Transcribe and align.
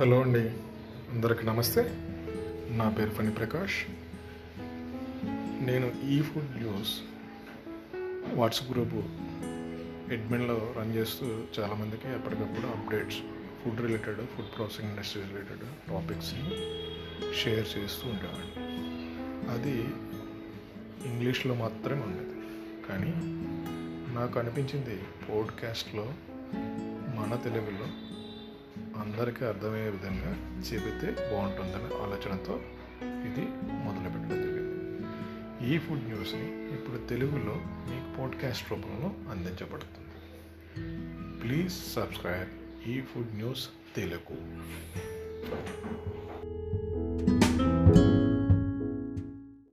Hello 0.00 0.22
అండి. 0.22 0.40
అందరికి 1.12 1.46
నమస్తే. 1.46 1.82
నా 2.70 2.88
పేరు 2.98 3.10
ఫణి 3.10 3.30
ప్రకాష్ 3.30 3.84
నేను 5.64 5.92
ఈ 6.08 6.22
ఫుడ్ 6.22 6.56
న్యూస్ 6.56 7.00
వాట్సాప్ 8.34 8.70
గ్రూపు 8.70 8.96
అడ్మిన్లో 10.12 10.74
రన్ 10.78 10.94
చేస్తూ 10.94 11.26
చాలామందికి 11.58 12.08
ఎప్పటికప్పుడు 12.08 12.66
updates 12.66 13.18
food 13.64 13.80
related 13.80 14.16
food 14.16 14.56
processing 14.56 14.90
industry 14.90 15.22
related 15.22 15.60
టాపిక్స్ని 15.60 16.50
share 17.34 17.78
చేస్తూ 17.78 18.08
ఉండేవాడిని. 18.08 18.66
అది 19.50 19.80
ఇంగ్లీష్లో 21.12 21.54
మాత్రమే 21.54 22.02
ఉండేది. 22.02 22.34
కానీ 22.88 23.12
నాకు 24.14 24.38
అనిపించింది 24.38 25.02
పోడ్కాస్ట్లో 25.28 26.14
మన 27.16 27.40
తెలుగులో 27.44 27.86
అందరికీ 28.96 29.44
అర్థమయ్యే 29.44 29.88
విధంగా 29.88 30.30
చెబితే 30.58 31.30
బాగుంటుందనే 31.32 31.84
ఆలోచనతో 31.84 32.60
ఇది 33.02 33.44
మొదలుపెట్టడం 33.72 34.42
జరిగింది. 34.42 34.72
ఈ 35.74 35.78
ఫుడ్ 35.78 36.04
న్యూస్ని 36.04 36.74
ఇప్పుడు 36.74 37.06
తెలుగులో 37.06 37.54
మీకు 37.64 38.18
పాడ్కాస్ట్ 38.18 38.70
రూపంలో 38.70 39.30
అందించబడుతుంది. 39.30 40.12
ప్లీజ్ 41.40 41.72
సబ్స్క్రైబ్ 41.72 42.88
ఈ 42.88 43.00
ఫుడ్ 43.00 43.34
న్యూస్ 43.34 43.68
తెలుగు. 43.96 44.36